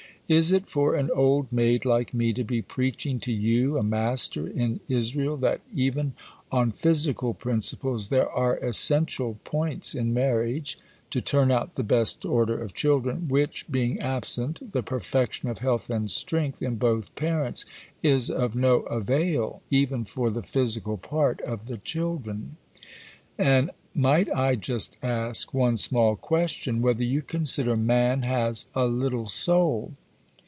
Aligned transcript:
Is 0.27 0.53
it 0.53 0.69
for 0.69 0.95
an 0.95 1.09
old 1.13 1.51
maid 1.51 1.83
like 1.83 2.13
me 2.13 2.31
to 2.31 2.45
be 2.45 2.61
preaching 2.61 3.19
to 3.19 3.33
you 3.33 3.77
a 3.77 3.83
Master 3.83 4.47
in 4.47 4.79
Israel 4.87 5.35
that 5.35 5.59
even 5.73 6.13
"on 6.49 6.71
physical 6.71 7.33
principles" 7.33 8.07
there 8.07 8.29
are 8.29 8.55
essential 8.59 9.39
points 9.43 9.93
in 9.93 10.13
marriage 10.13 10.77
(to 11.09 11.19
turn 11.19 11.51
out 11.51 11.75
the 11.75 11.83
best 11.83 12.23
order 12.23 12.57
of 12.63 12.73
children), 12.73 13.27
which, 13.27 13.69
being 13.69 13.99
absent, 13.99 14.71
the 14.71 14.81
perfection 14.81 15.49
of 15.49 15.57
"health 15.57 15.89
and 15.89 16.09
strength" 16.09 16.61
in 16.61 16.75
both 16.75 17.13
parents 17.17 17.65
is 18.01 18.29
of 18.31 18.55
no 18.55 18.83
avail 18.83 19.61
even 19.69 20.05
for 20.05 20.29
the 20.29 20.41
physical 20.43 20.95
part 20.95 21.41
of 21.41 21.65
the 21.65 21.77
children? 21.79 22.51
And 23.37 23.69
might 23.93 24.31
I 24.33 24.55
just 24.55 24.97
ask 25.03 25.53
one 25.53 25.75
small 25.75 26.15
question: 26.15 26.81
whether 26.81 27.03
you 27.03 27.21
consider 27.21 27.75
man 27.75 28.21
has 28.21 28.65
a 28.73 28.85
little 28.85 29.25
soul? 29.25 29.91